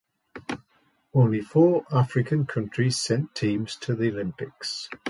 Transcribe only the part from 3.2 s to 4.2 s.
teams to the